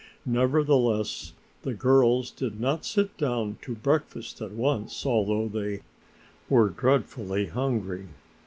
Nevertheless 0.25 1.33
the 1.61 1.75
girls 1.75 2.31
did 2.31 2.59
not 2.59 2.85
sit 2.85 3.15
down 3.19 3.59
to 3.61 3.75
breakfast 3.75 4.41
at 4.41 4.49
once 4.51 5.05
although 5.05 5.47
they 5.47 5.81
were 6.49 6.69
dreadfully 6.69 7.45
hungry. 7.45 8.07